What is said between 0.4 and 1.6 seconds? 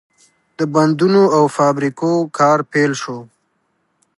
د بندونو او